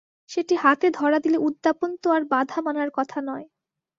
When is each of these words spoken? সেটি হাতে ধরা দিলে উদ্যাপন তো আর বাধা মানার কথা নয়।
সেটি 0.29 0.55
হাতে 0.63 0.87
ধরা 0.91 1.17
দিলে 1.19 1.37
উদ্যাপন 1.47 1.89
তো 2.01 2.07
আর 2.11 2.23
বাধা 2.31 2.59
মানার 2.65 2.89
কথা 2.97 3.19
নয়। 3.21 3.45